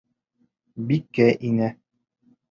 Бикә 0.91 1.27
инә. 1.49 1.67